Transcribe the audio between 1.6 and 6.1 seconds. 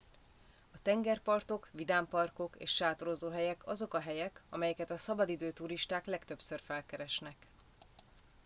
vidámparkok és sátorozóhelyek azok a helyek amelyeket a szabadidő turisták